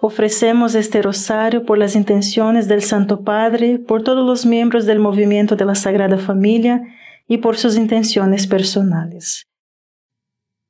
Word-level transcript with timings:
Ofrecemos 0.00 0.74
este 0.74 1.00
rosario 1.00 1.64
por 1.64 1.78
las 1.78 1.96
intenciones 1.96 2.68
del 2.68 2.82
Santo 2.82 3.22
Padre, 3.22 3.78
por 3.78 4.04
todos 4.04 4.26
los 4.26 4.44
miembros 4.44 4.84
del 4.84 4.98
movimiento 4.98 5.56
de 5.56 5.64
la 5.64 5.74
Sagrada 5.74 6.18
Familia 6.18 6.82
y 7.26 7.38
por 7.38 7.56
sus 7.56 7.76
intenciones 7.76 8.46
personales. 8.46 9.46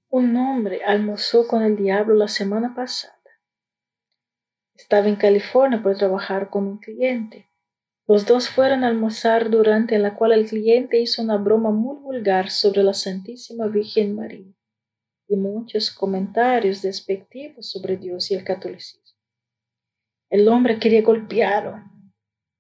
Un 0.09 0.37
hombre 0.37 0.81
almorzó 0.85 1.47
con 1.49 1.63
el 1.63 1.77
diablo 1.77 2.15
la 2.15 2.29
semana 2.29 2.75
pasada. 2.75 3.15
Estaba 4.75 5.09
en 5.09 5.17
California 5.17 5.83
por 5.83 5.97
trabajar 5.97 6.49
con 6.49 6.67
un 6.67 6.79
cliente. 6.79 7.51
Los 8.07 8.25
dos 8.25 8.49
fueron 8.49 8.85
a 8.85 8.89
almorzar 8.89 9.51
durante 9.51 9.99
la 9.99 10.15
cual 10.15 10.33
el 10.33 10.47
cliente 10.47 11.01
hizo 11.01 11.23
una 11.23 11.39
broma 11.39 11.73
muy 11.73 11.97
vulgar 11.97 12.51
sobre 12.51 12.85
la 12.85 12.95
Santísima 12.95 13.67
Virgen 13.67 14.15
María 14.15 14.55
y 15.29 15.37
muchos 15.37 15.91
comentarios 15.91 16.83
despectivos 16.83 17.69
sobre 17.69 17.97
Dios 17.97 18.31
y 18.31 18.35
el 18.35 18.45
catolicismo. 18.45 19.06
El 20.29 20.49
hombre 20.49 20.79
quería 20.79 21.03
golpearlo. 21.03 21.83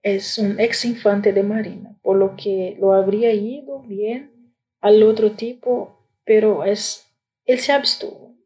Es 0.02 0.38
un 0.38 0.60
ex 0.60 0.84
infante 0.84 1.32
de 1.32 1.42
Marina, 1.42 1.98
por 2.02 2.16
lo 2.16 2.36
que 2.36 2.76
lo 2.78 2.92
habría 2.92 3.32
ido 3.32 3.80
bien 3.80 4.54
al 4.80 5.02
otro 5.02 5.32
tipo, 5.32 6.06
pero 6.24 6.64
es, 6.64 7.06
él 7.44 7.58
se 7.58 7.72
abstuvo. 7.72 8.36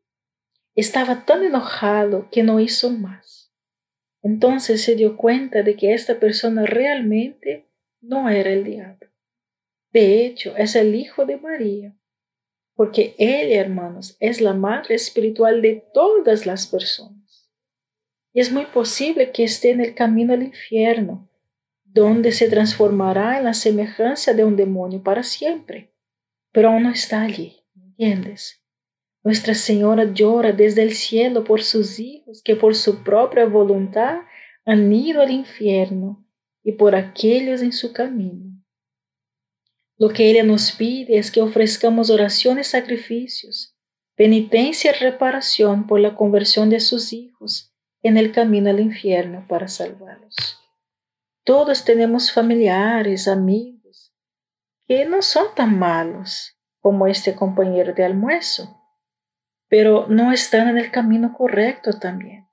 Estaba 0.75 1.27
tan 1.27 1.44
enojado 1.44 2.28
que 2.31 2.42
no 2.42 2.61
hizo 2.61 2.91
más. 2.91 3.53
Entonces 4.22 4.83
se 4.83 4.94
dio 4.94 5.17
cuenta 5.17 5.62
de 5.62 5.77
que 5.77 5.92
esta 5.92 6.19
persona 6.19 6.64
realmente 6.64 7.69
no 8.00 8.28
era 8.28 8.50
el 8.50 8.64
diablo. 8.64 9.09
De 9.92 10.25
hecho, 10.25 10.56
es 10.56 10.77
el 10.77 10.94
hijo 10.94 11.27
de 11.27 11.37
María, 11.37 11.97
porque 12.75 13.14
ella, 13.19 13.61
hermanos, 13.61 14.16
es 14.20 14.41
la 14.41 14.55
madre 14.55 14.94
espiritual 14.94 15.61
de 15.62 15.84
todas 15.92 16.47
las 16.47 16.66
personas. 16.66 17.19
Y 18.33 18.41
es 18.41 18.53
muy 18.53 18.67
posible 18.67 19.33
que 19.33 19.45
esté 19.45 19.70
en 19.70 19.81
el 19.81 19.95
camino 19.95 20.33
al 20.33 20.42
infierno, 20.42 21.28
donde 21.84 22.33
se 22.33 22.48
transformará 22.48 23.39
en 23.39 23.45
la 23.45 23.55
semejanza 23.55 24.33
de 24.33 24.45
un 24.45 24.56
demonio 24.56 25.03
para 25.03 25.22
siempre. 25.22 25.92
Pero 26.53 26.70
aún 26.70 26.84
no 26.84 26.91
está 26.91 27.22
allí, 27.22 27.64
¿entiendes? 27.75 28.62
Nuestra 29.22 29.55
Señora 29.55 30.05
llora 30.05 30.53
desde 30.53 30.83
el 30.83 30.92
cielo 30.95 31.45
por 31.45 31.62
sus 31.62 31.98
hijos 31.98 32.41
que 32.42 32.56
por 32.56 32.75
su 32.75 33.03
propia 33.03 33.45
voluntad 33.47 34.20
han 34.65 34.92
ido 34.92 35.20
al 35.20 35.31
infierno 35.31 36.25
y 36.62 36.72
por 36.72 36.94
aquellos 36.94 37.62
en 37.62 37.72
su 37.72 37.92
camino. 37.92 38.50
Lo 39.98 40.09
que 40.09 40.31
ella 40.31 40.44
nos 40.44 40.72
pide 40.72 41.19
es 41.19 41.31
que 41.31 41.42
ofrezcamos 41.42 42.09
oraciones 42.09 42.69
sacrificios, 42.69 43.77
penitencia 44.15 44.92
y 44.92 44.94
reparación 44.94 45.87
por 45.87 46.00
la 46.00 46.15
conversión 46.15 46.70
de 46.70 46.81
sus 46.81 47.12
hijos 47.12 47.69
en 48.03 48.17
el 48.17 48.33
camino 48.33 48.70
al 48.70 48.81
infierno 48.81 49.45
para 49.48 49.69
salvarlos. 49.69 50.59
Todos 51.45 51.84
tenemos 51.84 52.33
familiares, 52.33 53.29
amigos, 53.29 54.15
que 54.87 55.05
no 55.05 55.23
son 55.23 55.47
tan 55.55 55.79
malos 55.79 56.56
como 56.81 57.06
este 57.06 57.34
compañero 57.34 57.93
de 57.95 58.05
almuerzo, 58.05 58.81
pero 59.69 60.06
no 60.09 60.33
están 60.33 60.69
en 60.69 60.78
el 60.78 60.91
camino 60.91 61.33
correcto 61.33 61.99
también. 61.99 62.47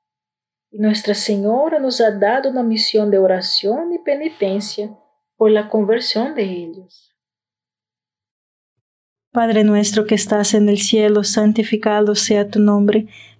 Y 0.70 0.80
Nuestra 0.80 1.14
Señora 1.14 1.80
nos 1.80 2.02
ha 2.02 2.12
dado 2.12 2.50
una 2.50 2.64
misión 2.64 3.10
de 3.10 3.18
oración 3.18 3.94
y 3.94 4.00
penitencia 4.00 4.90
por 5.36 5.52
la 5.52 5.70
conversión 5.70 6.36
de 6.36 6.44
ellos. 6.44 7.16
Padre 9.32 9.64
nuestro 9.64 10.06
que 10.06 10.16
estás 10.16 10.54
en 10.54 10.68
el 10.68 10.80
cielo, 10.80 11.24
santificado 11.24 12.16
sea 12.16 12.50
tu 12.50 12.60
nombre 12.60 13.08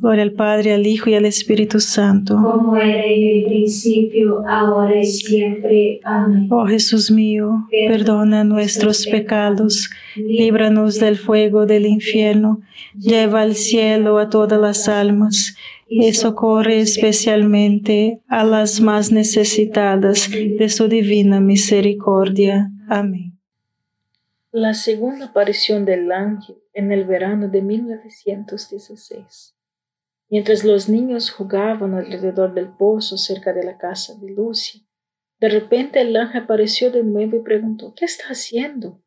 Gloria 0.00 0.22
al 0.22 0.32
Padre, 0.32 0.72
al 0.72 0.86
Hijo 0.86 1.10
y 1.10 1.14
al 1.14 1.24
Espíritu 1.24 1.80
Santo. 1.80 2.34
Como 2.34 2.76
era 2.76 3.04
en 3.04 3.38
el 3.38 3.44
principio, 3.44 4.42
ahora 4.46 5.00
y 5.00 5.06
siempre. 5.06 6.00
Amén. 6.04 6.48
Oh 6.50 6.66
Jesús 6.66 7.10
mío, 7.10 7.66
perdona 7.70 8.44
nuestros 8.44 9.06
pecados, 9.06 9.90
líbranos 10.14 11.00
del 11.00 11.16
fuego 11.16 11.66
del 11.66 11.86
infierno, 11.86 12.60
lleva 12.98 13.42
al 13.42 13.54
cielo 13.54 14.18
a 14.18 14.28
todas 14.28 14.60
las 14.60 14.88
almas 14.88 15.56
y 15.88 16.12
socorre 16.12 16.80
especialmente 16.80 18.20
a 18.28 18.44
las 18.44 18.80
más 18.80 19.12
necesitadas 19.12 20.30
de 20.30 20.68
su 20.68 20.88
divina 20.88 21.40
misericordia. 21.40 22.70
Amén. 22.88 23.38
La 24.52 24.74
segunda 24.74 25.26
aparición 25.26 25.84
del 25.84 26.10
ángel 26.12 26.56
en 26.72 26.92
el 26.92 27.04
verano 27.04 27.48
de 27.48 27.62
1916. 27.62 29.55
Mientras 30.28 30.64
los 30.64 30.88
niños 30.88 31.30
jugaban 31.30 31.94
alrededor 31.94 32.52
del 32.54 32.68
pozo 32.76 33.16
cerca 33.16 33.52
de 33.52 33.62
la 33.62 33.78
casa 33.78 34.14
de 34.16 34.30
Lucia, 34.30 34.82
de 35.38 35.48
repente 35.48 36.00
el 36.00 36.16
ángel 36.16 36.42
apareció 36.42 36.90
de 36.90 37.04
nuevo 37.04 37.36
y 37.36 37.42
preguntó, 37.42 37.94
¿qué 37.94 38.06
está 38.06 38.28
haciendo? 38.28 39.02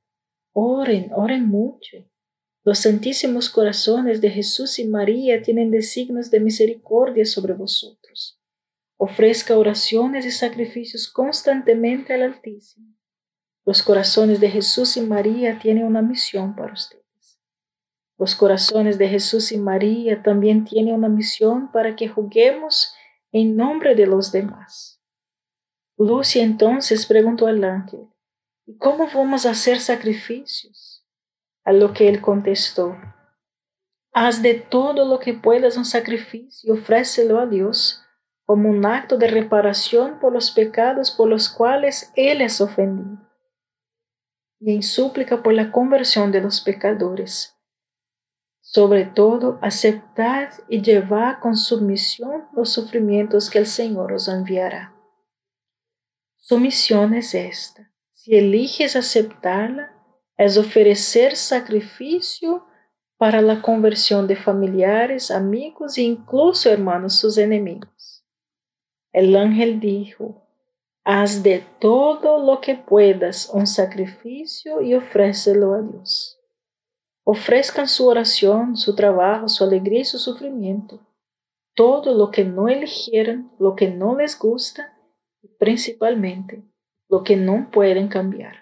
Oren, 0.54 1.12
oren 1.13 1.48
mucho. 1.48 2.10
Los 2.63 2.80
santísimos 2.80 3.50
corazones 3.50 4.21
de 4.21 4.30
Jesús 4.30 4.80
y 4.80 4.88
María 4.88 5.42
tienen 5.42 5.71
designios 5.71 6.30
de 6.30 6.39
misericordia 6.39 7.25
sobre 7.25 7.54
vosotros. 7.54 8.39
Ofrezca 8.98 9.57
oraciones 9.57 10.25
y 10.25 10.31
sacrificios 10.31 11.12
constantemente 11.12 12.13
al 12.13 12.24
Altísimo. 12.24 12.95
Los 13.66 13.81
corazones 13.81 14.39
de 14.39 14.50
Jesús 14.50 14.98
y 14.98 15.01
María 15.01 15.57
tienen 15.60 15.86
una 15.86 16.01
misión 16.01 16.56
para 16.56 16.74
ustedes. 16.74 17.08
Los 18.19 18.36
corazones 18.36 18.98
de 18.98 19.07
Jesús 19.07 19.54
y 19.54 19.57
María 19.57 20.21
también 20.21 20.66
tienen 20.66 20.94
una 20.94 21.07
misión 21.07 21.71
para 21.71 21.95
que 21.95 22.10
juguemos 22.10 22.94
en 23.31 23.56
nombre 23.56 23.95
de 23.95 24.06
los 24.06 24.33
demás. 24.33 25.01
Lucia 25.98 26.44
entonces 26.44 27.06
preguntó 27.06 27.48
al 27.48 27.63
ángel, 27.63 28.10
¿y 28.66 28.77
cómo 28.77 29.07
vamos 29.13 29.45
a 29.45 29.51
hacer 29.51 29.80
sacrificios? 29.80 31.06
A 31.63 31.71
lo 31.71 31.94
que 31.94 32.10
él 32.10 32.19
contestó, 32.19 32.98
haz 34.12 34.42
de 34.42 34.56
todo 34.56 35.06
lo 35.06 35.19
que 35.19 35.33
puedas 35.33 35.77
un 35.77 35.86
sacrificio 35.86 36.74
y 36.74 36.77
ofrécelo 36.77 37.39
a 37.39 37.45
Dios 37.45 38.04
como 38.44 38.69
un 38.69 38.86
acto 38.86 39.18
de 39.18 39.27
reparación 39.27 40.19
por 40.19 40.33
los 40.33 40.51
pecados 40.51 41.12
por 41.12 41.30
los 41.30 41.50
cuales 41.50 42.12
Él 42.16 42.42
es 42.42 42.60
ofendido 42.60 43.30
y 44.60 44.75
en 44.75 44.83
súplica 44.83 45.42
por 45.42 45.54
la 45.54 45.71
conversión 45.71 46.31
de 46.31 46.42
los 46.42 46.60
pecadores. 46.60 47.58
Sobre 48.71 49.06
todo, 49.06 49.57
aceptad 49.63 50.50
y 50.68 50.83
llevad 50.83 51.39
con 51.39 51.57
submisión 51.57 52.45
los 52.54 52.69
sufrimientos 52.69 53.50
que 53.50 53.57
el 53.57 53.66
Señor 53.66 54.13
os 54.13 54.27
enviará. 54.27 54.94
Su 56.36 56.60
misión 56.60 57.16
es 57.16 57.33
esta. 57.33 57.92
Si 58.13 58.36
eliges 58.36 58.95
aceptarla, 58.95 59.92
es 60.38 60.56
ofrecer 60.56 61.36
sacrificio 61.36 62.68
para 63.18 63.42
la 63.42 63.63
conversión 63.63 64.27
de 64.27 64.36
familiares, 64.36 65.31
amigos 65.31 65.98
e 65.98 66.04
incluso 66.04 66.69
hermanos 66.69 67.16
sus 67.16 67.39
enemigos. 67.39 68.24
El 69.12 69.36
ángel 69.36 69.80
dijo, 69.80 70.48
haz 71.04 71.42
de 71.42 71.66
todo 71.80 72.38
lo 72.38 72.62
que 72.62 72.75
puedas 72.75 73.50
un 73.51 73.66
sacrificio 73.66 74.80
y 74.83 74.94
ofrécelo 74.94 75.74
a 75.74 75.81
Dios. 75.81 76.38
Ofrezcan 77.31 77.88
su 77.88 78.08
oración, 78.08 78.76
su 78.76 78.96
trabajo, 78.96 79.50
su 79.50 79.64
alegría 79.64 80.00
y 80.00 80.04
su 80.04 80.18
sufrimiento, 80.18 81.00
todo 81.76 82.18
lo 82.18 82.31
que 82.31 82.44
no 82.44 82.70
eligieran, 82.70 83.52
lo 83.60 83.76
que 83.76 83.88
no 83.88 84.18
les 84.18 84.40
gusta 84.40 84.98
y 85.44 85.48
principalmente 85.60 86.64
lo 87.08 87.24
que 87.24 87.36
no 87.36 87.70
pueden 87.72 88.08
cambiar. 88.08 88.56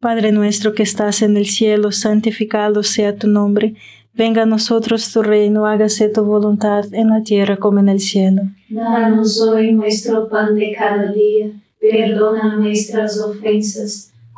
Padre 0.00 0.32
nuestro 0.32 0.72
que 0.72 0.84
estás 0.84 1.20
en 1.20 1.36
el 1.36 1.44
cielo, 1.44 1.92
santificado 1.92 2.82
sea 2.82 3.14
tu 3.14 3.26
nombre. 3.28 3.74
Venga 4.14 4.44
a 4.44 4.46
nosotros 4.46 5.12
tu 5.12 5.22
reino, 5.22 5.66
hágase 5.66 6.08
tu 6.08 6.24
voluntad 6.24 6.86
en 6.94 7.10
la 7.10 7.22
tierra 7.22 7.58
como 7.58 7.80
en 7.80 7.90
el 7.90 8.00
cielo. 8.00 8.40
Danos 8.70 9.38
hoy 9.38 9.72
nuestro 9.72 10.30
pan 10.30 10.54
de 10.54 10.72
cada 10.72 11.12
día, 11.12 11.50
perdona 11.78 12.56
nuestras 12.56 13.20
ofensas, 13.20 14.13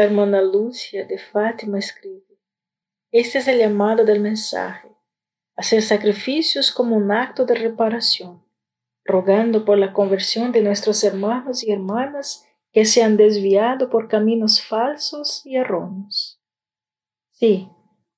La 0.00 0.06
hermana 0.06 0.40
Lucia 0.40 1.04
de 1.04 1.18
Fátima 1.18 1.78
escribe, 1.78 2.40
este 3.12 3.36
es 3.36 3.48
el 3.48 3.58
llamado 3.58 4.02
del 4.02 4.20
mensaje, 4.20 4.88
hacer 5.56 5.82
sacrificios 5.82 6.72
como 6.72 6.96
un 6.96 7.12
acto 7.12 7.44
de 7.44 7.54
reparación, 7.54 8.42
rogando 9.04 9.66
por 9.66 9.76
la 9.76 9.92
conversión 9.92 10.52
de 10.52 10.62
nuestros 10.62 11.04
hermanos 11.04 11.62
y 11.62 11.70
hermanas 11.70 12.48
que 12.72 12.86
se 12.86 13.02
han 13.02 13.18
desviado 13.18 13.90
por 13.90 14.08
caminos 14.08 14.62
falsos 14.62 15.44
y 15.44 15.56
erróneos. 15.56 16.40
Sí, 17.32 17.68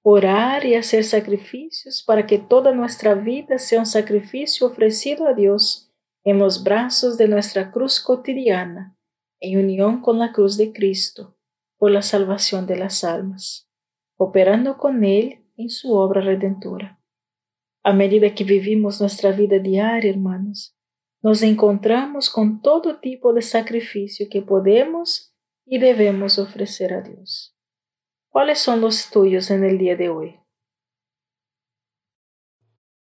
orar 0.02 0.64
y 0.64 0.76
hacer 0.76 1.02
sacrificios 1.02 2.04
para 2.06 2.28
que 2.28 2.38
toda 2.38 2.70
nuestra 2.70 3.14
vida 3.14 3.58
sea 3.58 3.80
un 3.80 3.86
sacrificio 3.86 4.68
ofrecido 4.68 5.26
a 5.26 5.34
Dios 5.34 5.92
en 6.22 6.38
los 6.38 6.62
brazos 6.62 7.18
de 7.18 7.26
nuestra 7.26 7.72
cruz 7.72 7.98
cotidiana, 7.98 8.96
en 9.40 9.58
unión 9.58 10.00
con 10.00 10.20
la 10.20 10.30
cruz 10.30 10.56
de 10.56 10.72
Cristo, 10.72 11.36
por 11.82 11.90
la 11.90 12.02
salvación 12.02 12.68
de 12.68 12.76
las 12.76 13.02
almas, 13.02 13.68
operando 14.16 14.78
con 14.78 15.02
Él 15.02 15.44
en 15.56 15.68
su 15.68 15.94
obra 15.94 16.20
redentora. 16.20 17.02
A 17.82 17.92
medida 17.92 18.36
que 18.36 18.44
vivimos 18.44 19.00
nuestra 19.00 19.32
vida 19.32 19.58
diaria, 19.58 20.08
hermanos, 20.08 20.76
nos 21.22 21.42
encontramos 21.42 22.30
con 22.30 22.62
todo 22.62 23.00
tipo 23.00 23.32
de 23.32 23.42
sacrificio 23.42 24.28
que 24.30 24.42
podemos 24.42 25.34
y 25.66 25.80
debemos 25.80 26.38
ofrecer 26.38 26.94
a 26.94 27.02
Dios. 27.02 27.58
¿Cuáles 28.28 28.60
son 28.60 28.80
los 28.80 29.10
tuyos 29.10 29.50
en 29.50 29.64
el 29.64 29.76
día 29.76 29.96
de 29.96 30.08
hoy? 30.08 30.36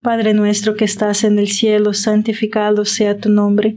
Padre 0.02 0.34
nuestro 0.34 0.74
que 0.74 0.84
estás 0.84 1.24
en 1.24 1.38
el 1.38 1.48
cielo, 1.48 1.94
santificado 1.94 2.84
sea 2.84 3.16
tu 3.16 3.30
nombre. 3.30 3.76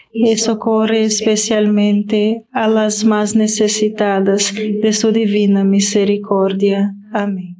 y 0.13 0.37
socorre 0.37 1.03
especialmente 1.03 2.45
a 2.51 2.67
las 2.67 3.03
más 3.03 3.35
necesitadas 3.35 4.53
de 4.53 4.93
su 4.93 5.11
divina 5.11 5.63
misericordia. 5.63 6.93
Amén. 7.11 7.57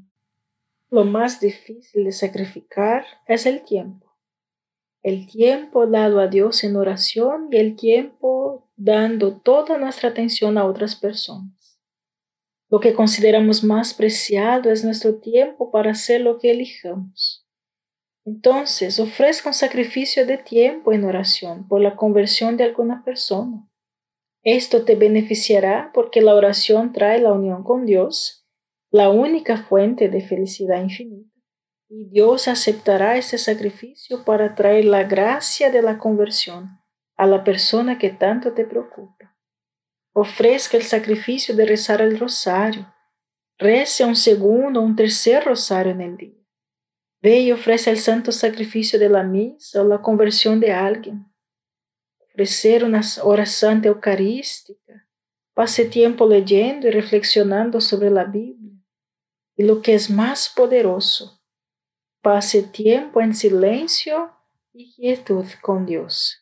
Lo 0.89 1.05
más 1.05 1.39
difícil 1.39 2.03
de 2.03 2.11
sacrificar 2.11 3.05
es 3.27 3.45
el 3.45 3.61
tiempo. 3.61 4.17
El 5.03 5.25
tiempo 5.25 5.87
dado 5.87 6.19
a 6.19 6.27
Dios 6.27 6.63
en 6.63 6.75
oración 6.75 7.47
y 7.51 7.57
el 7.57 7.75
tiempo 7.75 8.69
dando 8.75 9.37
toda 9.37 9.77
nuestra 9.77 10.09
atención 10.09 10.57
a 10.57 10.65
otras 10.65 10.95
personas. 10.95 11.79
Lo 12.69 12.79
que 12.79 12.93
consideramos 12.93 13.63
más 13.63 13.93
preciado 13.93 14.69
es 14.69 14.83
nuestro 14.83 15.15
tiempo 15.15 15.71
para 15.71 15.91
hacer 15.91 16.21
lo 16.21 16.39
que 16.39 16.51
elijamos. 16.51 17.40
Entonces, 18.25 18.99
ofrezca 18.99 19.49
un 19.49 19.53
sacrificio 19.53 20.25
de 20.25 20.37
tiempo 20.37 20.93
en 20.93 21.05
oración 21.05 21.67
por 21.67 21.81
la 21.81 21.95
conversión 21.95 22.57
de 22.57 22.65
alguna 22.65 23.03
persona. 23.03 23.67
Esto 24.43 24.85
te 24.85 24.95
beneficiará 24.95 25.91
porque 25.93 26.21
la 26.21 26.35
oración 26.35 26.93
trae 26.93 27.19
la 27.19 27.33
unión 27.33 27.63
con 27.63 27.85
Dios 27.85 28.41
la 28.91 29.09
única 29.09 29.57
fuente 29.57 30.09
de 30.09 30.21
felicidad 30.21 30.81
infinita. 30.81 31.31
Y 31.87 32.09
Dios 32.09 32.47
aceptará 32.47 33.17
este 33.17 33.37
sacrificio 33.37 34.23
para 34.25 34.53
traer 34.53 34.85
la 34.85 35.03
gracia 35.03 35.71
de 35.71 35.81
la 35.81 35.97
conversión 35.97 36.79
a 37.15 37.25
la 37.25 37.43
persona 37.43 37.97
que 37.97 38.09
tanto 38.09 38.53
te 38.53 38.65
preocupa. 38.65 39.37
Ofrezca 40.13 40.75
el 40.75 40.83
sacrificio 40.83 41.55
de 41.55 41.65
rezar 41.65 42.01
el 42.01 42.19
rosario. 42.19 42.93
Rece 43.57 44.03
un 44.03 44.15
segundo 44.15 44.81
o 44.81 44.83
un 44.83 44.95
tercer 44.95 45.45
rosario 45.45 45.93
en 45.93 46.01
el 46.01 46.17
día. 46.17 46.40
Ve 47.21 47.41
y 47.41 47.51
ofrece 47.51 47.91
el 47.91 47.97
santo 47.97 48.31
sacrificio 48.31 48.97
de 48.97 49.09
la 49.09 49.23
misa 49.23 49.81
o 49.81 49.87
la 49.87 50.01
conversión 50.01 50.59
de 50.59 50.71
alguien. 50.71 51.25
Ofrecer 52.19 52.83
una 52.83 53.01
hora 53.23 53.45
santa 53.45 53.89
eucarística. 53.89 55.07
Pase 55.53 55.85
tiempo 55.85 56.27
leyendo 56.27 56.87
y 56.87 56.91
reflexionando 56.91 57.81
sobre 57.81 58.09
la 58.09 58.23
Biblia 58.23 58.61
y 59.61 59.63
lo 59.63 59.81
que 59.81 59.93
es 59.93 60.09
más 60.09 60.49
poderoso, 60.49 61.39
pase 62.21 62.63
tiempo 62.63 63.21
en 63.21 63.35
silencio 63.35 64.31
y 64.73 64.93
quietud 64.95 65.45
con 65.61 65.85
Dios. 65.85 66.39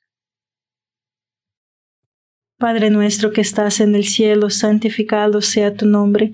Padre 2.57 2.89
nuestro 2.89 3.31
que 3.31 3.41
estás 3.41 3.79
en 3.79 3.95
el 3.95 4.05
cielo, 4.05 4.49
santificado 4.49 5.41
sea 5.41 5.73
tu 5.73 5.85
nombre. 5.85 6.33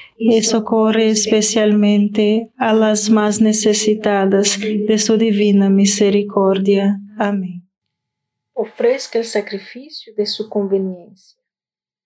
y 0.21 0.43
socorre 0.43 1.09
especialmente 1.09 2.51
a 2.57 2.73
las 2.73 3.09
más 3.09 3.41
necesitadas 3.41 4.59
de 4.59 4.97
su 4.97 5.17
divina 5.17 5.69
misericordia. 5.69 6.99
Amén 7.17 7.61
ofrezca 8.61 9.17
el 9.17 9.25
sacrificio 9.25 10.13
de 10.15 10.27
su 10.27 10.47
conveniencia, 10.47 11.41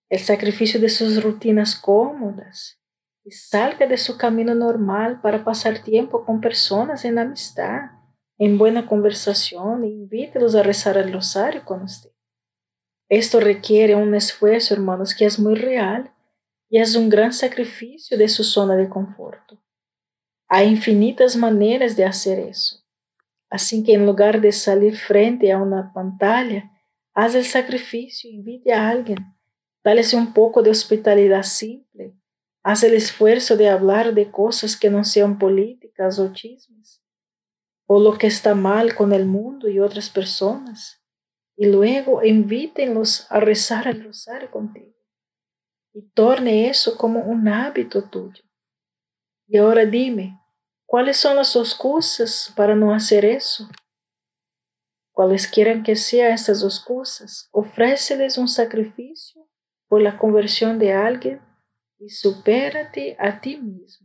el 0.09 0.19
sacrificio 0.19 0.79
de 0.79 0.87
sus 0.87 1.21
rutinas 1.21 1.75
cómodas 1.75 2.79
y 3.25 3.31
salga 3.31 3.87
de 3.87 3.97
su 3.97 4.17
camino 4.17 4.55
normal 4.55 5.19
para 5.21 5.43
pasar 5.43 5.83
tiempo 5.83 6.23
con 6.23 6.39
personas 6.39 7.03
en 7.03 7.19
amistad, 7.19 7.91
en 8.37 8.57
buena 8.57 8.87
conversación 8.87 9.83
e 9.83 9.87
invítelos 9.87 10.55
a 10.55 10.63
rezar 10.63 10.97
el 10.97 11.11
rosario 11.11 11.65
con 11.65 11.81
usted. 11.81 12.11
Esto 13.09 13.41
requiere 13.41 13.95
un 13.95 14.15
esfuerzo, 14.15 14.73
hermanos, 14.73 15.13
que 15.13 15.25
es 15.25 15.37
muy 15.37 15.55
real 15.55 16.13
y 16.69 16.79
es 16.79 16.95
un 16.95 17.09
gran 17.09 17.31
sacrificio 17.33 18.17
de 18.17 18.27
su 18.27 18.43
zona 18.43 18.75
de 18.75 18.89
conforto. 18.89 19.61
Hay 20.47 20.67
infinitas 20.69 21.35
maneras 21.35 21.95
de 21.95 22.05
hacer 22.05 22.39
eso. 22.39 22.83
Así 23.49 23.83
que 23.83 23.93
en 23.93 24.05
lugar 24.05 24.41
de 24.41 24.51
salir 24.51 24.97
frente 24.97 25.51
a 25.51 25.57
una 25.57 25.93
pantalla, 25.93 26.71
haz 27.13 27.35
el 27.35 27.45
sacrificio, 27.45 28.29
invite 28.29 28.73
a 28.73 28.89
alguien, 28.89 29.17
dale 29.83 30.01
un 30.15 30.33
poco 30.33 30.61
de 30.61 30.71
hospitalidad 30.71 31.43
simple, 31.43 32.13
haz 32.63 32.83
el 32.83 32.95
esfuerzo 32.95 33.55
de 33.55 33.69
hablar 33.69 34.13
de 34.13 34.31
cosas 34.31 34.75
que 34.75 34.89
no 34.89 35.03
sean 35.03 35.37
políticas 35.37 36.19
o 36.19 36.33
chismes, 36.33 37.01
o 37.85 37.99
lo 37.99 38.17
que 38.17 38.27
está 38.27 38.55
mal 38.55 38.95
con 38.95 39.13
el 39.13 39.25
mundo 39.25 39.69
y 39.69 39.79
otras 39.79 40.09
personas, 40.09 41.01
y 41.55 41.67
luego 41.67 42.23
invítenlos 42.23 43.31
a 43.31 43.39
rezar 43.39 43.87
el 43.87 44.03
rosario 44.03 44.49
contigo, 44.51 44.94
y 45.95 46.03
torne 46.11 46.69
eso 46.69 46.95
como 46.95 47.21
un 47.21 47.47
hábito 47.47 48.03
tuyo. 48.03 48.43
Y 49.47 49.57
ahora 49.57 49.85
dime, 49.85 50.39
¿Cuáles 50.85 51.17
son 51.17 51.35
las 51.35 51.55
excusas 51.55 52.53
para 52.55 52.75
no 52.75 52.93
hacer 52.93 53.25
eso? 53.25 53.67
Cualesquiera 55.11 55.81
que 55.81 55.95
sean 55.95 56.31
estas 56.31 56.63
excusas, 56.63 57.49
ofréceles 57.51 58.37
un 58.37 58.47
sacrificio 58.47 59.47
por 59.87 60.01
la 60.01 60.17
conversión 60.17 60.77
de 60.77 60.93
alguien 60.93 61.41
y 61.97 62.09
supérate 62.09 63.17
a 63.19 63.41
ti 63.41 63.57
mismo. 63.57 64.04